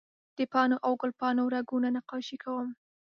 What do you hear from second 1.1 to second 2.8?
پاڼو رګونه نقاشي کوم